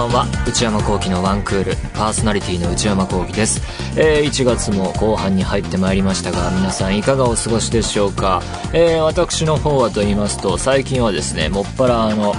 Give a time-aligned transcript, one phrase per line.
[0.00, 0.26] ばんは。
[0.46, 3.60] 内山聖輝のワンクールパーソナリティの内山聖輝です、
[3.98, 8.40] えー、1月も後半に入ってまいりましたが皆さんいかがお過ごしでしょうか、
[8.72, 12.34] えー、私の方はと言いますと最近はですねもっぱらあの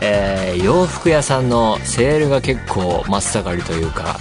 [0.00, 4.16] えー、洋服屋さんのセールが結構真っ盛りというか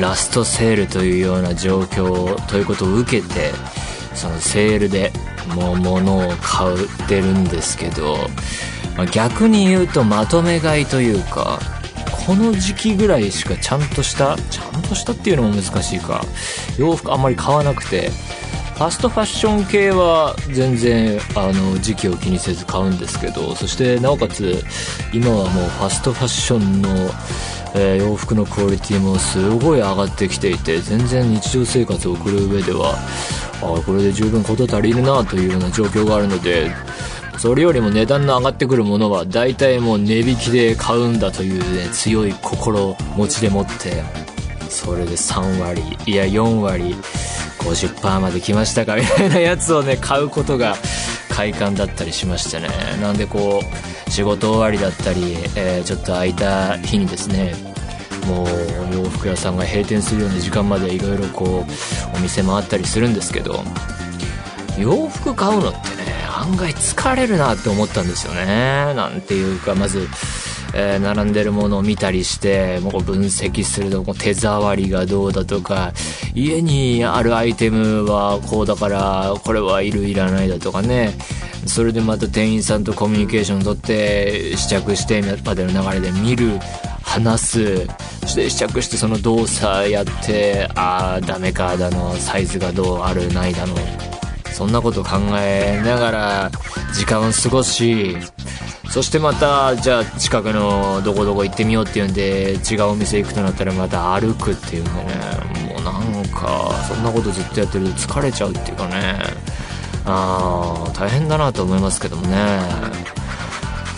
[0.00, 3.52] ラストセールというような状況ということを受けて
[4.14, 5.12] そのセールで
[5.54, 8.16] もう物を買ってるんですけど、
[8.96, 11.60] ま、逆に言うとまとめ買いというか
[12.30, 16.22] この時期ぐらいしかちゃんとしたちゃんとしたっていうのも難しいか。
[16.78, 18.10] 洋服あんまり買わなくて。
[18.76, 23.56] ファストファッション系は全然あの時期を気にせず買うんですけど。
[23.56, 24.62] そしてなおかつ
[25.12, 26.88] 今はもうファストファッションの、
[27.74, 32.94] えー、洋服のクオリティもすごい上がってきていて全然日常生活を送る上では
[33.60, 36.70] あこれで十分事足りるなというような状況があるので
[37.40, 44.04] それよりも値段の上がってくるものは大体もう値引きで買うんだというね強い心持ちでもって
[44.68, 46.94] それで3割いや4割
[47.60, 50.76] 50%まで来ましたかみたいなやつをね買うことが
[51.30, 52.68] 快感だったりしましてね。
[53.00, 53.62] なんでこ
[54.06, 57.54] う仕事終わりだったり、えー、ちょっと空いた日にですね
[58.26, 58.48] もう
[58.94, 63.64] 洋服屋さんが閉店するような時間までいろいろこうお店もあったりするんですけど
[64.78, 65.89] 洋服買うのって
[66.40, 68.94] 案外疲れるなって思ったんですよね。
[68.94, 70.08] なんていうか、まず、
[70.74, 75.92] えー、並んでるものを見たりして、もう分析すると、もう手触りがどうだとか、
[76.34, 81.14] 家にあるアイテムはこうだから、これはいるいらないだとかね。
[81.66, 86.58] それでまた店員さんとコミュニケーション取って、試着してまでの流れで見る、
[87.02, 87.86] 話す、
[88.20, 93.74] そして試着してその動作やって、ああ、ダメかだの、サイズがどうあるないだの。
[94.60, 96.50] そんなこと考えながら
[96.92, 98.14] 時間を過ごし、
[98.90, 105.14] そしてまた、じゃあ近くのどこどこ行ってみようっていうんで、違うお店行くとなったらまた歩くっていうんでね、
[105.72, 109.18] もうなんか、そんなことずっとやってると疲れちゃうっていうかね、
[110.04, 112.36] あー、大変だなと思いますけどもね。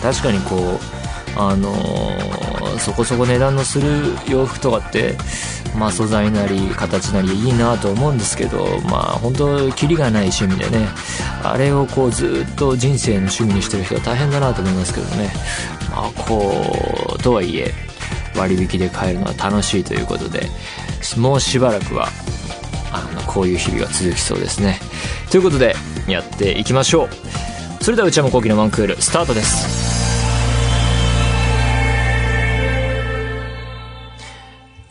[0.01, 5.17] 確かにこう、あのー、そこそこ値段のする洋服とかって、
[5.75, 10.87] まあ素材なり形なりいいなと思うんですけど、まあ本当キリがない趣味でね、
[11.43, 15.31] あれをこうずっと人生の趣味にしてる人は大変だなと思いますけどね。
[15.91, 17.73] まあこう、とはいえ、
[18.35, 20.49] 割引で買えるのは楽しいということで、
[21.17, 22.09] もうしばらくは、
[22.91, 24.79] あの、こういう日々が続きそうですね。
[25.29, 25.75] ということで、
[26.07, 27.83] やっていきましょう。
[27.83, 29.72] それでは内山聖輝のワンクール、スタートです。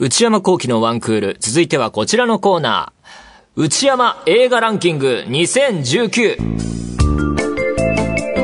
[0.04, 1.36] 内山幸喜のワンクール。
[1.38, 3.62] 続いてはこちらのコーナー。
[3.62, 6.36] 内山映画ランキング2019。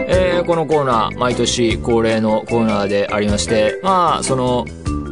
[0.06, 4.66] えー、このコーナー、毎年恒例のコーナーでありまして、まあ、その、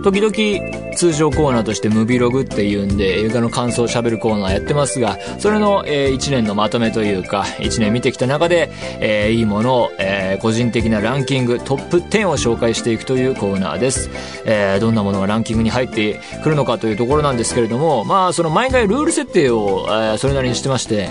[0.07, 14.09] 時々通常コーナーとしてムビログっていうんで映画の感想を喋るコーナーやってますが、それの、えー、1年のまとめというか、1年見てきた中で、えー、いいものを、えー、個人的なランキングトップ10を紹介していくというコーナーです。
[14.45, 21.09] えー、どんなものがランキングに入ってくるのかというところなんですけれども、まあ、その毎回ルール設定を、えー、それなりにしてまして、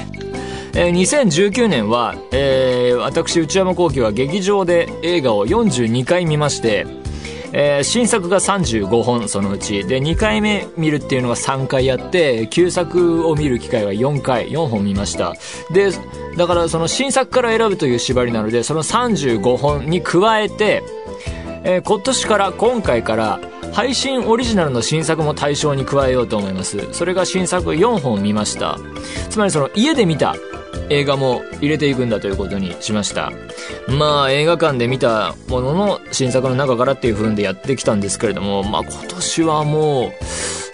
[0.73, 6.88] えー、2019年は、えー、私内山幸輝は劇場で映画を42回見まして、
[7.58, 9.86] えー、新作が35本そのうち。
[9.86, 15.34] で2回目見るっていうのが3回やって旧作を見る機会は4回4本見ました。
[15.72, 15.92] で
[16.36, 20.84] だからその新作から選ぶという縛りなのでその35本に加えて、
[21.64, 23.40] えー、今年から今回から
[23.72, 26.92] 配信オリジナルの新作も対象に加えようと思います。
[26.92, 28.78] それが新作4本見ました。
[29.30, 30.36] つまりその家で見た
[30.90, 33.31] 映画も入れていくんだということにしました。
[33.88, 40.12] まあ映画館で見たものの新作の中からっていう風でやってきたんですけれども、まあ今年はもう、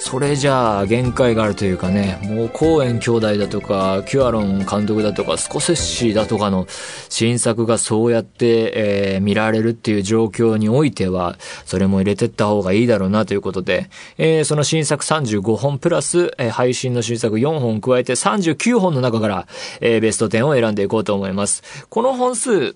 [0.03, 6.65] それじゃあ限界があるというかね、もうコーエン兄弟だとか、キュアロン監督だとか、スコセッシーだとかの
[7.07, 19.48] 新作がそうやって、えー、見られるっていう状況においては、それも入れてった方がいいだろうなということで、えー、その新作35本プラス、えー、配信の新作4本加えて39本の中から、
[19.81, 21.86] えー、ベスト10を選んでいこうと思います。
[21.89, 22.75] この本数、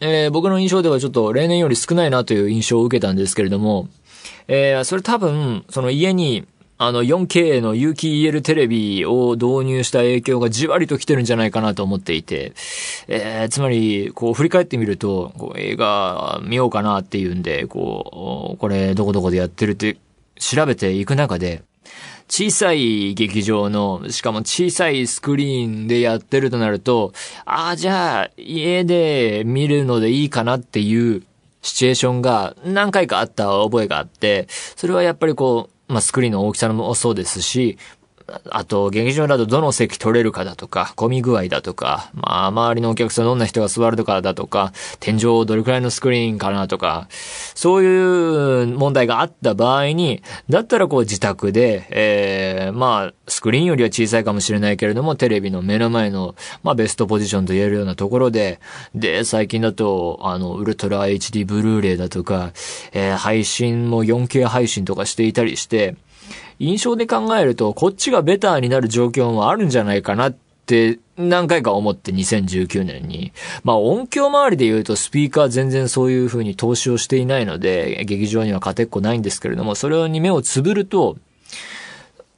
[0.00, 3.88] えー、僕の印象ではちょっと例年より少ないなという印象を受けたんですけれども、
[4.48, 6.46] えー、それ多分、その家に、
[6.80, 12.52] あの 4K の有機 EL テレビを導入した影響がじわりと来てるんじゃないかなと思っていて、
[13.08, 19.98] えー、つまり、こう振り返ってみると、こう映画見ようかなっていうんで、こう、これどこどこでやってるって
[20.38, 21.62] 調べていく中で、
[22.28, 27.12] 小さい劇場の、しかも小さいスクリーンでやってるとなると、
[27.44, 31.22] ああ、じゃあ、家で見るのでいいかなっていう
[31.62, 34.46] シチュエーションが何回かあった覚えがあって、
[34.76, 37.78] それはやっぱりこう、まあ、スクリーンの大きさもそうですし、
[38.50, 47.08] あと、劇場だとどの席取れるかだとか、混み具合だとか、まあ、周りのお客さんどんな人が座るとかだとか、天井どれくらいのスクリーンかなとか、
[47.54, 58.60] そういう問題があった場合に、だったらこう自宅で、えー、まあ、スクリーンよりは小さいかもしれないけれども、テレビの目の前の、まあ、ベストポジションと言えるようなところで、
[58.94, 62.52] で、最近だと、あの、ウルトラ HD ブルーレイだとか、
[62.92, 65.96] えー、配信も 4K 配信とかしていたりして、
[66.58, 70.36] 印象で考えると、こっちがベターになる状況もあるんじゃないかなっ
[70.66, 73.32] て何回か思って2019年に。
[73.64, 81.16] まあ音響周りで言うとスピーカー全然そういう風に投資をしていないので、劇場には勝てっこないんですけれども、それに目をつぶると、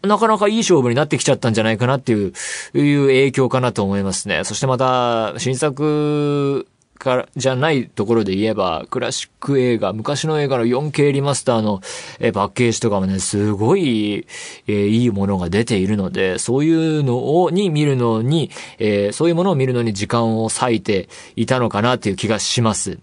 [0.02, 2.32] なかなかいい勝負になってきちゃったんじゃないかなっていう、
[2.74, 4.44] いう影響かなと思いますね。
[4.44, 6.66] そしてまた、新作
[7.00, 11.80] から、じゃないところで言えば、クラシック映画、昔の映画の 4K リマスターの、
[12.20, 14.26] えパッケージとかもね、すごい、
[14.66, 22.98] えー、いいものが出ているので、そういうのを、に見るのに、えー、そういうものを見るのに時間を割いていたのかなっていう気がします。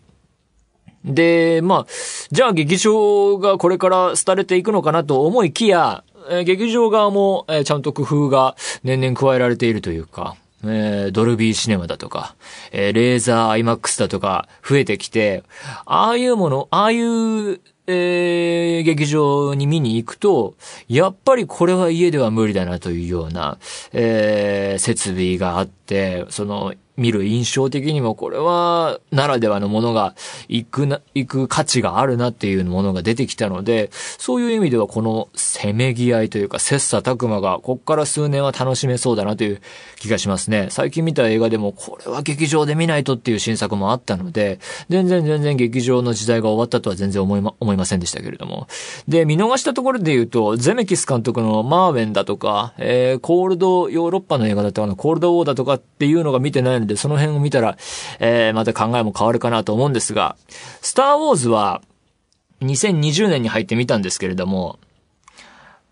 [1.04, 1.86] で、まあ、
[2.32, 12.36] じゃあ劇場がこれから廃れていくのかなと思いきや、えー、劇場側も、え、ちゃんと工夫が年々加えられているというか、えー、ドルビーシネマだとか、
[12.72, 15.44] えー、レーザーアイマックスだとか増えてきて、
[15.86, 17.60] ああいうもの、ああいう、
[17.90, 20.56] えー、劇場に見に行くと、
[20.88, 23.60] やっぱりこれは家では無理だなというような、
[23.94, 30.16] えー、設備があって、その、見る印象的にもこれはならではのものが
[30.48, 39.62] 行くな、行く価値があるなっていうものが出てきたので、そういう意味ではこのせめぎ合いというか切磋琢磨がこっから数年は楽しめそうだなという
[39.98, 40.68] 気がしますね。
[40.72, 44.60] 最近見た映画でもこれは劇場で見ないとっていう新作もあったので、
[44.90, 48.68] 全然全然劇場の時代が終わったとは全然思いま、思いませんでしたけれども。
[49.08, 57.78] で、見逃したところで言うと、ゼメキス監督のマーウェンだとか、えー、コールド、ヨーロッパの映画だったかな、コールドウォーだとかっていうのが見てないので、その辺を見たら、
[58.20, 60.38] えー、また考えも変わるかなと思うんですが、
[60.82, 61.82] スターウォーズは、
[62.62, 64.80] 2020年に入ってみたんですけれども、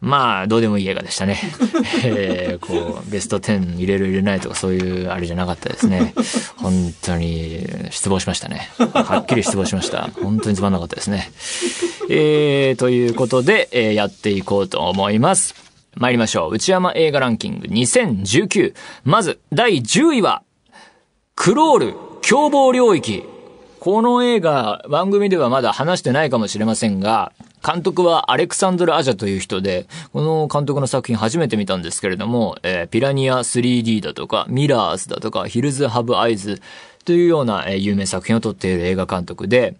[0.01, 1.39] まあ、どうでもいい映画でしたね。
[2.03, 6.13] えー、こう、ベスト10入れる入れないとかそういうあれじゃなかったですね。
[6.57, 8.69] 本当に、失望しましたね。
[8.77, 10.09] はっきり失望しました。
[10.21, 11.31] 本当につまんなかったですね。
[12.09, 15.55] えー、ということで、えー、やっていこうと思います。
[15.95, 16.53] 参りましょう。
[16.53, 18.75] 内山映画ランキング2019。
[19.05, 20.43] まず、第10位は、
[21.35, 23.23] クロール、凶暴領域。
[23.79, 27.33] この映画、番組ではまだ話してないかもしれませんが、
[27.63, 36.61] 監督はアレクサンドル・アジャという人で、この監督の作品初めて見たんですけれども、えー、ピラニア 3D だとか、ミラーズだとか、ヒルズ・ハブ・アイズ
[37.03, 39.75] というような、えー、有名作品を撮っている映画監督で、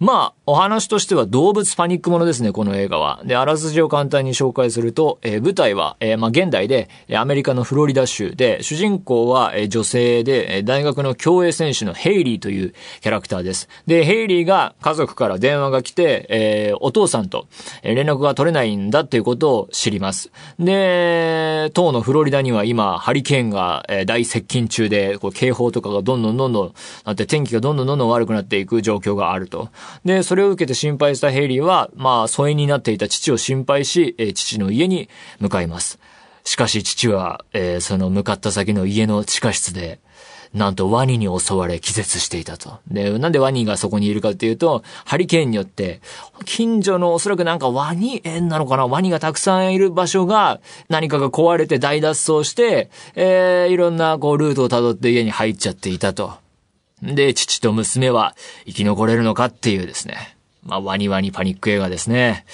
[0.00, 3.22] まあ、お話としては動物パニックものですね、この映画は。
[3.24, 13.68] で、あらすじを簡単に紹介すると、えー、舞台は、えー、まあ、現代で、アメリカのフロリダ州で、主人公は、えー、女性で、大学の競泳選手のヘイリーというキャラクターです。
[13.86, 17.46] で、ヘイリーが家族から電話が来て、えー、お父さんと、
[17.82, 20.32] え連絡が取れないんだっていうことを知ります。
[20.58, 26.72] で、当のフロリダには今、ハリケーンが、え大接近中で、こう警報とかがどんどんどんどん
[27.04, 29.68] なって、天気がどんどんどんどん悪くなっていく状況があると。
[30.04, 35.08] で、それを受けて心配したヘイリーは、まあ、疎遠になっていた父を心配し、えー、父の家に
[35.40, 35.98] 向かいます。
[36.44, 39.98] しかし父は、えー、その向かった先の家の地下室で、
[40.52, 42.78] なんとワニに襲われ気絶していたと。
[42.86, 46.00] で、なんでワニがそこにいるかっていうと、ハリケーンによって、
[46.44, 48.86] 近所のおそらくなんかワニ園なのかな？
[48.86, 56.43] ワニがたくさんいる場所が何かが壊れて大脱走して、えー、いろんなこうルートを辿って家に入っちゃっていたと。
[57.04, 58.34] で、父と娘は
[58.66, 60.36] 生き残れるのかっていうですね。
[60.64, 62.46] まあ、ワニワニパニック映画ですね。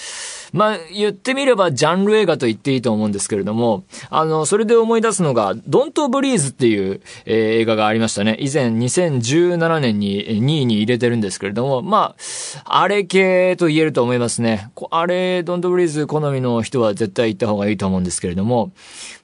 [0.52, 8.36] まあ、言ってみればジャンル映画と言っていいと思うんですけれども、あの、それで思い出すのが、ドントブリーズっていう、えー、映画がありましたね。
[8.40, 12.16] 以前2017年に2位に入れてるんですけれども、ま
[12.64, 14.70] あ、あれ系と言えると思いますね。
[14.90, 18.72] あれ、ドントブリーズ好みの人は絶対行った方がいいと思うんですけれども、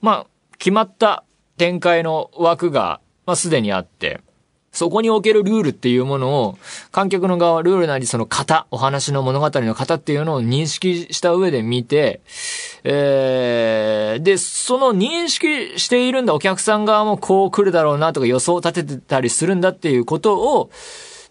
[0.01, 1.25] まあ、決まった
[1.57, 4.21] 展開の枠が、まあ、すでにあって、
[4.77, 6.57] そこにおけるルールっていうものを、
[6.91, 12.21] 観客の側、ルールなりその型、お話の物語の型っていうのを認識した上で見て、
[12.83, 20.69] えー、で、その認識しているんだ、お客さん側もこう来るだろうなとか予想を立ててたりするんだっていうことを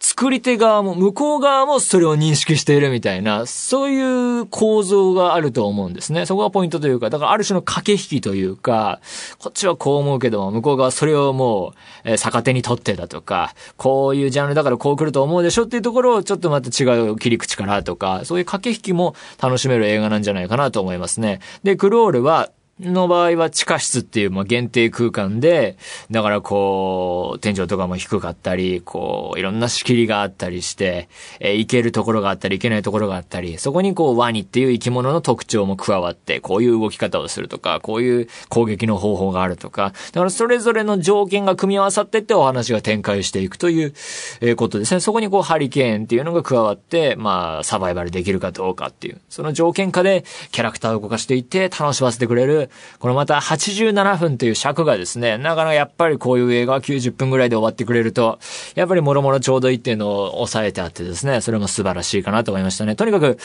[0.08, 6.26] 作り手側も、向こう側もそれを認識しているみたいな、そういう構造があると思うんですね。
[6.26, 9.00] そこがポイントというか、だからある種の駆け引きというか、
[9.40, 21.40] こっちはこう思うけども、向こう側それをもう、え、逆手に取ってだとか、こういうジャンルだからこう来ると思うでしょっていうところをちょっとまた違う切り口からとか、そういう駆け引きも楽しめる映画なんじゃないかなと思いますね。
[21.64, 25.78] で、クロールは、の場合は地下室っていう、まあ、限定空間で、
[26.10, 31.08] だからこう、天井とかも低かったり、こう、いろんな仕切りがあったりして、
[31.40, 43.94] えー、行けるところがあったり、行けないところがあったり、そこにこう、ワニっていう生き物の特徴も加わって、こういう動き方をするとか、こういう攻撃の方法があるとか、だからそれぞれの条件が組み合わさってってお話が展開していくという、
[44.42, 45.00] えー、ことですね。
[45.00, 52.65] そこにこう、ハリケーンっていうのが加わって、まあ、サバイバルできるかどうかっていう、その条件下でキャラクターを動かしていって楽しませてくれる、
[52.98, 58.38] このまた87分という尺がですね、なかなかやっぱりこういう映画は90分ぐらいで終わってくれると、
[58.74, 62.96] やっぱりもろもろちょうどいいっていうのを抑えてあってですね、それも素晴らしいかなと思いましたね。
[62.96, 63.38] とにかく、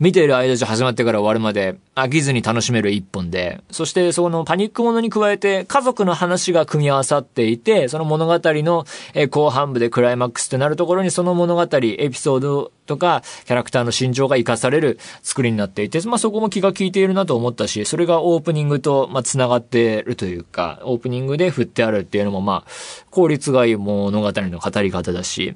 [0.00, 8.84] 見ている間中始まってから終わるまで飽きずに楽しめる一本で、そしてそのパニックものに加えて家族の話が組み合わさっていて、その物語の
[9.30, 22.70] 後半部でクライマックスってなるところにその物語、エピソードとか、キャラクターの心情が活かされる作りになっていて、まあ、そこも気が利いているなと思ったし、それがオープニングと、まあ、繋がってるというか、オープニングで振ってあるっていうのも、まあ、
[23.10, 25.54] 効率がいい物語の語り方だし、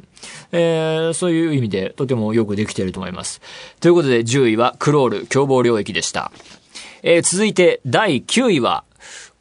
[0.53, 3.41] えー、そういう意味でとてもよくできていると思います。
[3.81, 6.33] ということで、10位はクロール凶暴領域でした。
[7.03, 8.85] えー、続いて、第9位は、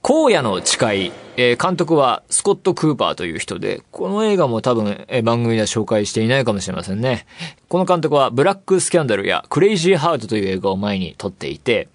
[0.08, 7.26] 荒野の誓い、えー、監督はスコット・クーパーという人で、この映画も多分、えー、番組では紹介していないかもしれませんね。
[7.70, 11.88] この監督はブラック・スキャンダルやクレイジー・ハートという映画を前に撮っていて、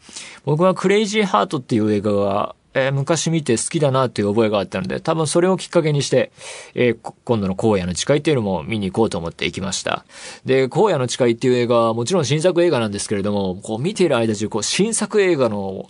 [0.45, 6.33] 僕はクレイジー・ハートっていう映画が、えー、昔見て好きだなっていう覚えがあったので、多分それをきっかけにして、
[6.75, 10.05] えー、今度の荒野の誓いっていうのも見に行こうと思って行きました。
[10.45, 15.89] で、荒野の誓いっていう映画はもちろん新作映画なんですけれども、こう見ている間中、こう新作映画の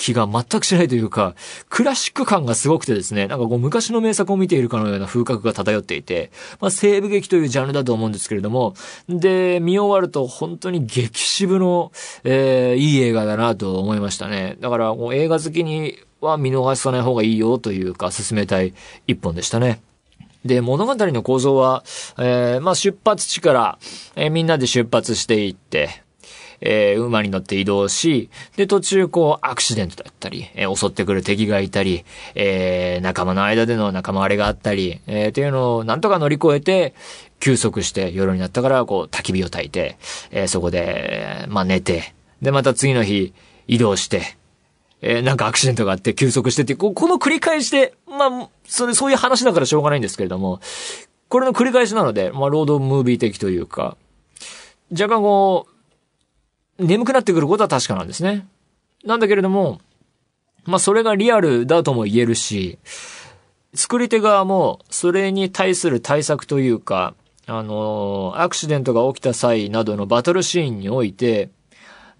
[0.00, 1.34] 気が全くしないというか、
[1.68, 8.74] クラシック感がすごくてですね、なんかこう昔の名作を見ているかのような風格が漂っていて、まあ西部劇というジャンルだと思うんですけれども、
[9.10, 11.92] で、見終わると本当に激渋の、
[12.24, 14.56] えー、いい映画だなと思いましたね。
[14.60, 18.72] だからもう映画好きには見逃さない方がいいよというか、進めたい
[19.06, 19.82] 一本でしたね。
[20.46, 21.84] で、物語の構造は、
[22.18, 23.78] えー、まあ出発地から、
[24.16, 26.02] えー、みんなで出発していって、
[26.60, 36.94] えー、馬に乗って移動し、で、途中こう、アクシデントだったり、えー、襲ってくる敵がいたり、えー、仲間の間での仲間割れがあったり、えー、っていうのをなんとか乗り越えて、
[37.40, 39.96] 休息して夜になったからこう、焚き火を焚いて、
[40.30, 43.32] えー、そこで、まあ寝て、で、また次の日、
[43.66, 44.36] 移動して、
[45.02, 50.60] えー、なんかアクシデントがあって休息してって、ここの繰り返しで、まあ、それ、そういう話だからしょうがないんですけれども、
[51.28, 53.96] これの繰り返しなので、まあ、ロードムービー的というか、
[54.90, 55.69] 若干こう、
[56.80, 58.46] 眠くなってくることは確かなんですね。
[59.04, 59.80] なんだけれども、
[60.64, 62.78] まあそれがリアルだとも言えるし、
[63.74, 67.14] 作り手側もそれに対する対策というか、
[67.46, 71.50] あのアクシデントが起きた際などのバトルシーンにおいて、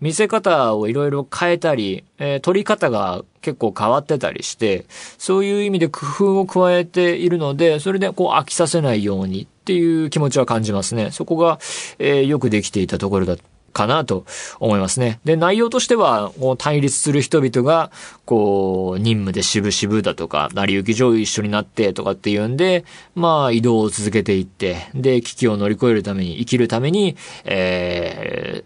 [0.00, 4.86] 見せ方をいろいろ変えたり、えー、撮り方が結構変わってたりして、
[5.18, 11.10] そういう意味で工夫を加えているので、それでこう飽きさせないようにっていう気持ちは感じますね。
[11.10, 11.58] そこが、
[11.98, 13.36] えー、よくできていたところだ
[13.72, 14.24] かなと
[14.58, 15.20] 思いますね。
[15.24, 17.90] で、内容としては、こう対立する人々が、
[18.24, 22.84] こう、任務で渋々だとか、成り行き上一緒になってとかっていうんで、
[23.14, 28.64] まあ、移動を続けていって、で、危機を乗り越えるために、生きるために、え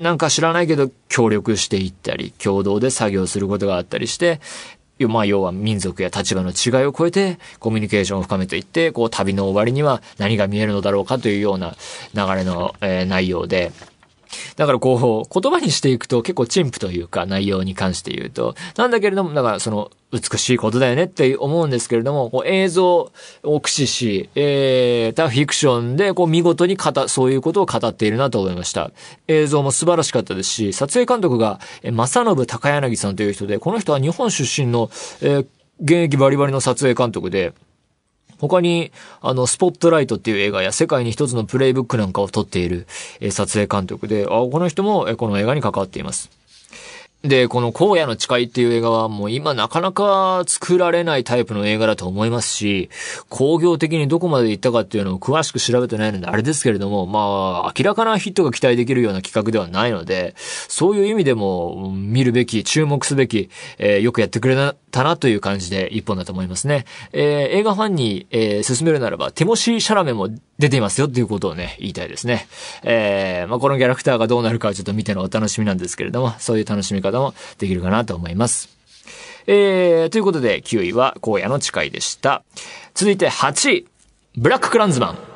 [0.00, 4.40] ー、なんか知らないけど、協力していったり、共同で作業することがあったりして、
[5.00, 11.74] まあ、要は民族や立場の違いを超えてコミュニケーションを深めていって、こう旅の終わりには何が見えるのだろうかというような
[12.14, 13.72] 流れの、えー、内容で、
[14.56, 23.10] だからこう、言葉にしていくと結構陳腐というか内容に関して言うと、なんだけれども、だからその、美しいことだよねって思うんですけれども、こう映像
[23.42, 28.92] を駆使し、えー、たフィクションでこう見事に語、そういうことを語っているなと思いました。
[29.26, 34.88] 映像も素晴らしかったですし、撮影監督が、え正信高柳さんという人で、この人は日本出身の、
[35.20, 35.46] えー、
[35.80, 37.52] 現役バリバリの撮影監督で、
[38.48, 42.86] 他に、あの、スポットライトっていう映画や世界に一つのプレイブックなんかを撮っている、
[43.20, 46.30] え撮影監督で、あ、この人も、えこの映画に関わっています。
[47.24, 52.90] で、この荒野の誓いっていう映画はもう今なかなか作られないタイプの映画だと思いますし、
[53.30, 63.48] 工業的にどこまで行ったかっていうのを詳しく調べてないのであれですけれども、まあ、明らかなヒットが期待できるような企画ではないので、そういう意味でも見るべき、注目すべき、
[63.78, 64.54] えー、よくやってくれ
[64.94, 66.84] たなという感じで一本だと思いますね。
[67.12, 67.22] えー、
[67.58, 70.28] 映画ファンに、えー、進めるならば、テモシー・シャラメも
[70.60, 72.46] 出ていますよっていうことをね、言いたいですね。
[72.84, 78.68] えー、まあ、このキャラクターがどうなるかはちょっと見てのお楽しみなんですけれども、そういう楽しみ方もできるかなと思います。
[79.48, 82.44] えー、ということで、9位は荒野の誓いでした。
[82.94, 83.86] 続いて8位、
[84.36, 85.33] ブラッククランズマン。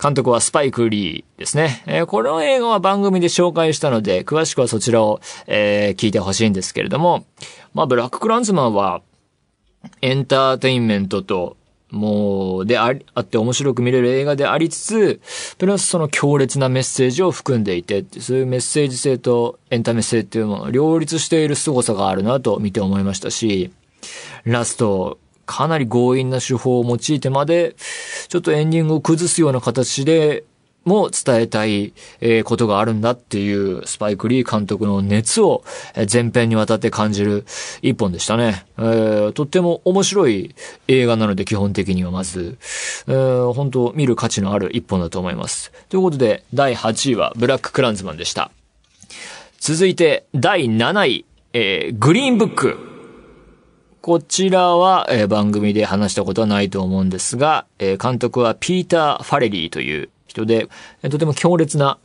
[0.00, 1.82] 監督はスパイク・リーですね。
[1.86, 7.26] えー、この映画は番組で紹介したので、詳しくはそちらを、えー、聞いてほしいんですけれども、
[7.74, 9.02] まあ、ブラック・クランズマンは、
[10.00, 11.56] エンターテインメントと、
[11.90, 15.20] もう、であり、あって面白く見れる映画でありつつ、
[15.58, 23.72] プラスその強烈なメッセージを含んでいて、そういうメッセージ性とエンタメ性っていうものを両立している凄さがあるなと見て思いましたし、
[24.44, 27.74] ラスト、かなり強引な手法を用いてまで、
[28.28, 30.44] ちょっとエンディングを崩すような形で
[30.84, 31.94] も伝えたい、
[32.44, 35.64] ことがあるんだっていうスパイク・リー監督の熱を
[36.06, 37.46] 全編にわたって感じる
[37.80, 38.66] 一本でしたね。
[38.76, 40.54] えー、とっても面白い
[40.86, 42.58] 映画なので基本的にはまず、
[43.06, 45.72] えー、本当見る価値のある一本だと思います。
[45.88, 48.50] ということで第8位はブラック・クランズマンでした。
[49.60, 51.24] 続いて第7位、
[51.54, 52.87] えー、グリーンブック。
[54.08, 60.70] こちらは、えー、番組で話したことはないと思うんですが、えー、監督はピーター・ファレリーという人で、
[61.02, 61.98] とても強烈な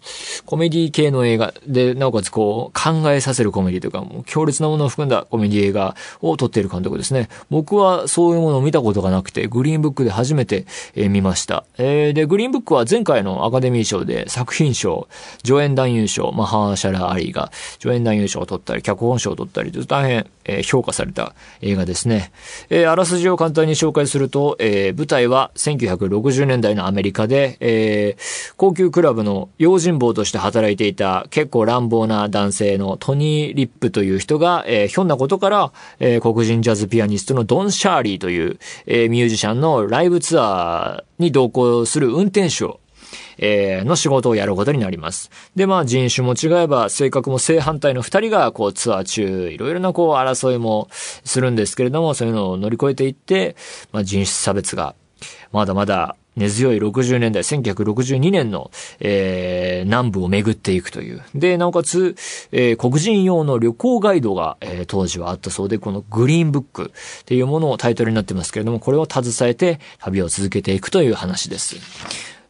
[0.45, 7.29] コメディ系の映画で、なおかつこう考えさせるコメディというか、もう強烈なものを含んだコメディ映画を撮っている監督ですね。
[7.50, 11.65] 僕はそういうものを見たことがなくて、グリーンブックで初めて、見ました。
[11.77, 15.07] えー、で、グリーンブックは前回のアカデミー賞で作品賞、
[15.43, 22.31] 助演男優賞、マハーシャラ・アリーが助演男優賞を取ったり、脚本賞を取ったり大変、えー、評価された映画ですね。
[22.69, 42.79] えー、あらすじを簡単に紹介すると、えー、舞台は1960年代のアメリカで、えー、高級クラブの用心棒として働いていた結構乱暴な男性のトニー・リップという人が、えー、ひょんなことから、えー、黒人ジャズピアニストのドン・シャーリーという、えー、ミュージシャンのライブツアーに同行する運転手を
[43.37, 45.31] えー、の仕事をやることになります。
[45.55, 53.55] で、まあ人種も違えば性格も正反対の二人がこうツアー中、いろいろなこう争いもするんですけれども、そういうのを乗り越えていって、
[53.91, 54.95] まあ人種差別が
[55.51, 61.22] まだまだ根強い60年代、1962年の、えー、南部を巡っていくという。
[61.36, 62.15] で、なおかつ、
[62.52, 66.91] えー、黒人用の旅行ガイドが、えー、当時はあったそうで、このグリーンブック
[67.22, 71.76] っていうものをタイトルになってますけれども、これを携えて旅を続けていくという話です。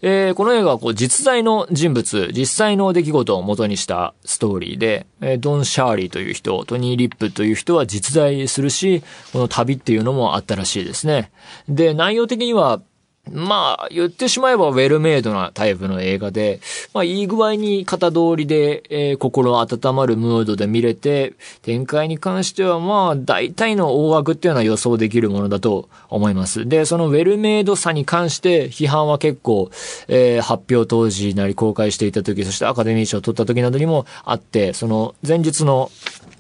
[0.06, 11.32] えー、この映画はこう実在の人物、実際の出来事を元にしたストーリーで、えー、ドン・シャーリーという人、トニー・リップという人は実在するし、この旅っていうのもあったらしいですね。
[11.70, 12.82] で、内容的には、
[13.32, 16.60] まあ、言ってしまえばウェルメイドなタイプの映画で、
[16.94, 26.68] まあ、いい具合に型通りで、えー、心温まるムードで見れて、展開に関してはまあ、大体の大枠っていうのは予想できるものだと思います。
[26.68, 29.72] で、そのウェルメイドさに関して批判は結構、
[30.10, 35.90] えー、発表当時なり公開していた時、そしてアカデミー賞を取った時などにもあって、その前日の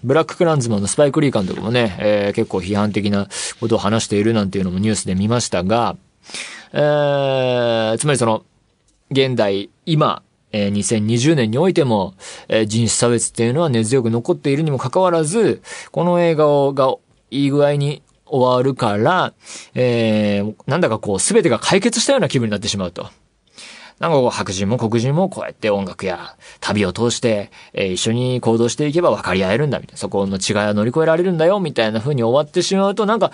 [0.03, 3.29] ブラッククランズマンのスパイクリー監督もね、えー、結構批判的な
[3.61, 5.95] ことを話しているなんていうのもニュースで見ましたが、
[6.73, 8.43] えー、つまりその、
[9.11, 12.13] 現代、今、えー、2020年においても、
[12.47, 16.95] えー、人種差別っていうのは根強く残っているにもかかわらず、この映画が
[17.31, 19.33] いい具合に終わるから、
[19.73, 23.09] えー、なんだかこう、すべてが解決したような気分になってしまうと。
[23.99, 29.97] なんかこう、白人も黒人もこうやって音楽や旅を通して、えー、一緒に行動していけば分かり合えるんだ、みたいな。
[29.97, 33.31] そこの違いを乗り越えられるんだよ、みたいな風に終わってしまうと、なんか、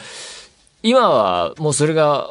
[0.83, 2.27] 今はもうそれが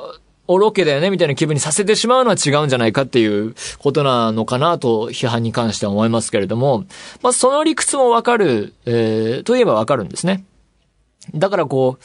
[0.49, 6.85] おろけだよねみたいな気分にさせてしまうのは違うんじゃないかっていうことなのかなと批判に関しては思いますけれども、
[7.23, 10.45] まあその理屈もわかる、えー、といえばわかるんですね。
[11.35, 12.05] だからこう、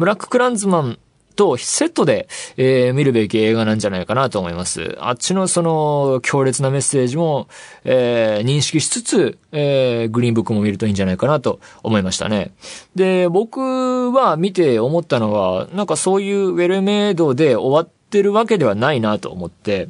[0.00, 0.98] ブラッククランズマン
[1.34, 4.96] とセットで、えー、見るべき映画なんじゃないかなと思います。
[5.00, 7.48] あっちのその強烈なメッセージも、
[7.84, 12.52] えー、認識しつつ、えー、グリーンブックも見るといいんじゃないかなと思いましたね。
[12.94, 19.88] で、僕は見て思ったのは、なんかそういうウェルメイドで終わってるわけではないなと思って、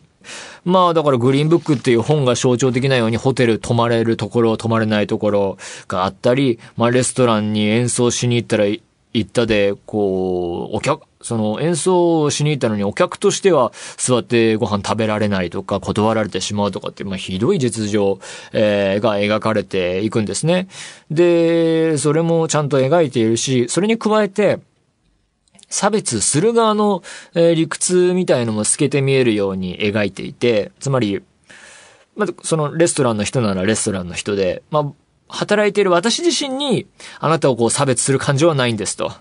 [0.64, 8.64] まあだからグリーンブックっていう本が象徴的なようにホテル泊まれるところ、泊まれないところがあったり、まあレストランに演奏しに行ったら
[9.14, 18.18] 行ったで、こう、お客、その演奏をしに行ったのにお客としては座ってご飯食べられないとか断られてしまうとかって、まあひどい実情、
[18.53, 20.68] えー、が描かれていくんですね。
[21.11, 24.59] で、それもちゃんと描いているし、それに加えて、
[25.70, 27.03] 差別する側の、
[27.35, 31.22] えー、理屈みたいのも透けて見えるように描いていて、つまり、
[32.16, 34.92] まず、そのレストランの人ならレストランの人で、まあ、
[35.35, 36.87] 働いている私自身に、
[37.18, 39.12] あなたをこう差別する感情はないんですと。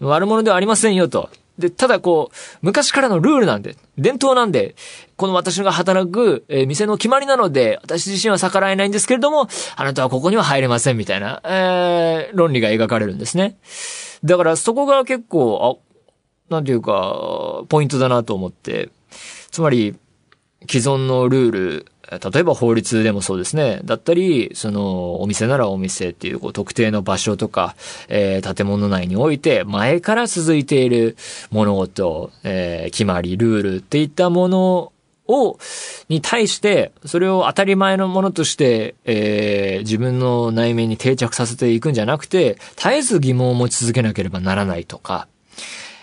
[0.00, 1.30] 悪者ではありませんよと。
[1.58, 4.76] で、ただこう、昔からのルールなんで、伝統なんで、
[5.16, 13.56] この私が働く、えー、店の決まりなので、私自身は逆らえないんですけれども、あなたはここには入れませんみたいな、えー、論理が描かれるんですね。
[14.22, 18.90] だからそこが結構、あ、なんていうか、ポイントだなと思って、
[19.50, 19.96] つまり、
[20.68, 23.80] 既存のルール、例えば法律でもそうですね。
[23.84, 27.74] だったり、その、お店ならお店っていう、こう、特定の場所とか、
[28.08, 31.16] えー、建物内において、前から続いている
[31.50, 34.92] 物事、えー、決まり、ルールっていったもの
[35.26, 35.58] を、
[36.08, 45.26] に対して、それを当たり前のものとして、えー、自分の内面に定着させていくんじゃなくて、絶えず疑問を持ち続けなければならないとか、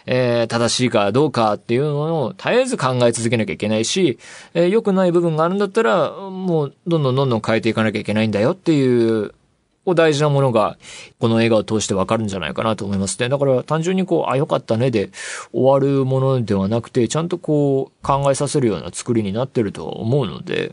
[0.05, 4.19] えー、正しいかどうかっていうのを絶えず考え続けなきゃいけないし、
[4.53, 9.33] えー、良くない部分があるんだったら、もうどんどんどんどん変えていかなきゃいけないんだよっていう、
[9.85, 10.77] 大事なものが、
[11.19, 13.27] この映画を通してわかるんじゃないかなと思いますね。
[13.27, 15.09] だから単純にこう、あ、よかったねで
[15.51, 20.71] 終わるものではなくて、ちゃんとこう、考えさせるような作りになってると思うので、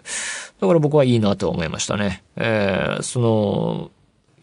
[0.61, 2.23] だから僕はいいなと思いましたね。
[2.37, 3.91] えー、その、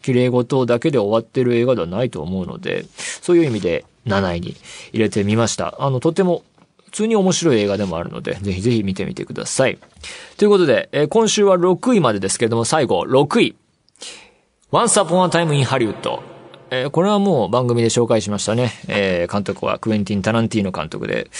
[0.02, 2.84] 綺麗事だけで終わってる映画ではないと思うので、
[3.22, 4.56] そういう意味で7位に
[4.92, 5.74] 入れてみました。
[5.78, 6.42] あの、とても
[6.86, 9.78] 普通に面白い映画でもあるので、ぜひぜひ見てみてください。
[10.36, 13.56] ということで、えー、今週は6位までですけれども、最後、6位。
[14.72, 16.20] Once Upon a Time in Hollywood。
[16.70, 18.72] えー、これはもう番組で紹介しましたね。
[18.88, 21.30] えー、監督はクエンティン・タランティーノ監督で。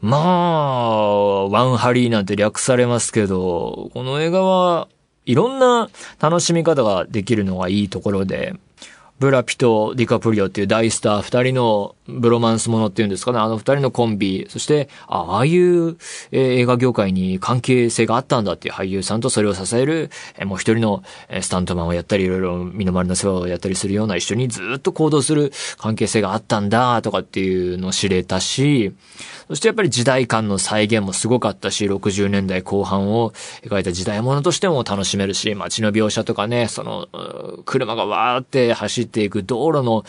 [0.00, 4.88] まあ、ワンハリーなんて略されますけど、この映画は
[5.26, 5.90] いろんな
[6.20, 8.54] 楽しみ方ができるのがいいところで、
[9.22, 15.96] ブラピとディカプリオっていう大スター二人のブロマンスものっていうんですかね、あの二人のコンビ、そして、ああいう、
[16.32, 28.92] え、映画業界に関係性があったんだっていう俳優さんとそれを支える、え、もう一人の、え、スタントマンをやったり、いろいろ身の回りの世話をやったりするような一緒にずっと行動する関係性があったんだとかっていうのを知れたし、
[29.48, 37.08] そしてやっぱり時代感の再現もすごかったし、60年代後半を描いた時代物としても楽しめるし、街の描写とかね、その、
[37.64, 40.04] 車がわーって走っていく道路の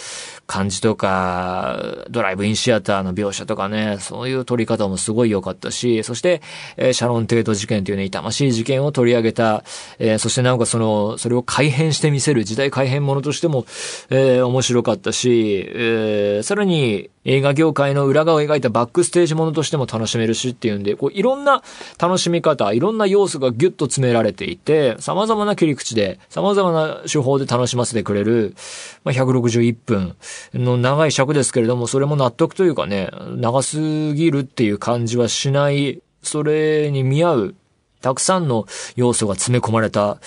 [0.47, 6.41] 感じとか、ドライブインシアターの描写とかね、そういう撮り方もすごい良かったし、そして、
[6.77, 9.63] えー、シャロン・テイト事件というね、痛ましい事件を取り上げた、
[9.99, 13.65] えー、そしてなんかその、それを改変してみせる時代改変ものとしても、
[14.09, 21.63] えー、面白かったし、えー、さらに映画業界の裏側を描いたバックステージものとしても楽しめるしっていうんで、こういろんな
[21.99, 28.55] 楽しみ方、いろんな要素がギュッと詰められていて、様々な切り口で、様々な手法で楽しませてくれる、
[29.03, 30.15] まあ、161分
[30.53, 33.79] の長い尺ですけれども、それも納得というかね、長す
[34.13, 37.55] ぎるっていう感じはしない、それに見合う、
[38.01, 38.65] たくさんの
[38.95, 40.17] 要素が詰め込まれた、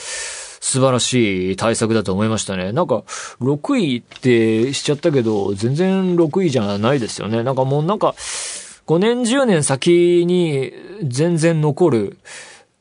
[0.68, 2.72] 素晴らしい対策だと思いましたね。
[2.72, 3.04] なんか、
[3.40, 7.44] 6位ってしちゃったけど、全然6位じゃないですよね。
[7.44, 8.16] なんかもうなんか、
[8.86, 10.72] 5年10年先に
[11.02, 12.18] 全然残る、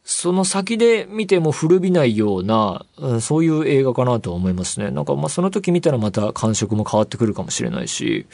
[0.04, 2.86] その先で見ても古びないような、
[3.22, 4.92] そういう映画かなと思いますね。
[4.92, 8.28] なんかまあその時見たらまた感触も変わってくるかもしれないし、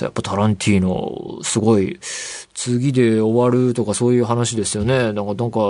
[0.00, 1.98] やっぱタランティーノ、すごい、
[2.54, 5.12] 次で終わるとかそういう話ですよね。
[5.12, 5.60] なんか、なんか、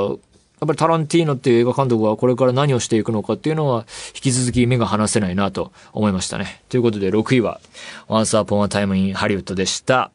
[0.61, 3.85] やっぱりタランティーノっていう映画監督はこれから何をしていくのかっていうのは
[4.15, 6.63] 引き続き目が離せないなと思いましたね。
[6.71, 7.61] ということで6位は
[8.09, 10.13] Once Upon a Time in Hollywood でした。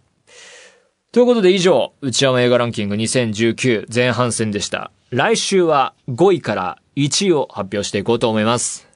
[1.14, 4.92] ということで以上、内山映画ランキング2019前半戦でした。
[5.10, 8.88] 来週は5位から1位を発表していこうと思います。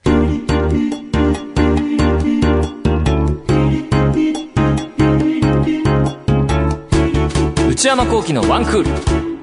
[7.68, 9.35] 内山幸喜のワンクール。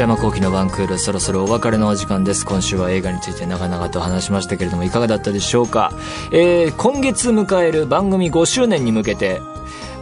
[0.00, 2.46] 山幸喜のワンクール、そろそろお別れのお時間です。
[2.46, 5.92] 今週は映画について長々と話しましたけれども、いかがだったでしょうか？
[6.32, 9.42] えー、今月迎える番組5周年に向けて、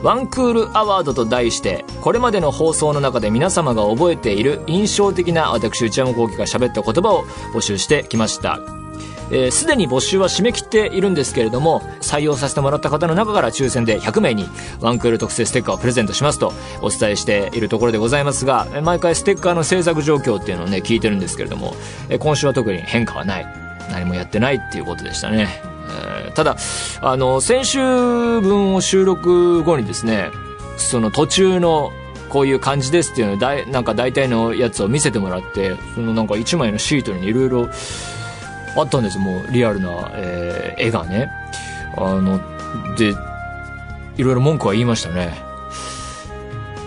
[0.04, 8.77] ワンクールアワードと題して、これまでの放送の中で皆様が覚えている印象的な私内山幸輝が喋った言葉を募集してきました。
[9.30, 14.48] えす、でに募集は締め切っているんですけれども、採用させてもらった方の中から抽選で100名に
[14.80, 21.74] ワンクール特製ステッカーをプレゼントしますとお伝えしているところでございますが、毎回ステッカーの制作状況っていうのをね、聞いてるんですけれども、
[22.08, 23.46] え今週は特に変化はない。
[23.90, 25.48] 何もやってないっていうことでしたね。
[26.24, 26.56] えー、ただ、
[27.00, 30.30] あの、先週分を収録後にですね、
[30.76, 31.92] その途中の
[32.28, 37.68] こういう感じですっていうのだい、なんか大体のやつを見せてもらって、そのなんか1枚のシートにいろいろ
[38.76, 41.30] あったんですもうリアルな、えー、絵がね。
[41.96, 42.40] あの、
[42.96, 43.14] で、
[44.16, 45.34] いろいろ文句は言いましたね。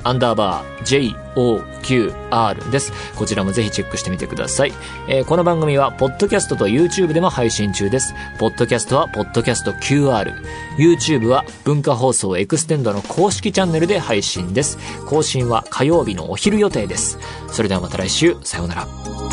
[0.03, 2.91] アンダーバー joqr です。
[3.15, 4.73] こちらもぜひチェックしてみてください。
[5.07, 8.13] えー、この番組は、ポッドキャストと YouTube でも配信中です。
[8.39, 10.33] ポッドキャストは、 Podcast QR。
[10.77, 14.77] YouTube は、文化放送エクステンドの公式チャンネルで配信です。
[15.05, 17.19] 更新は火曜日のお昼予定です。
[17.49, 19.32] それではまた来週、さようなら。